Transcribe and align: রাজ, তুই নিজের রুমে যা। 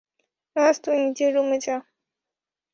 রাজ, 0.55 0.75
তুই 0.83 0.97
নিজের 1.05 1.29
রুমে 1.35 1.57
যা। 1.65 1.75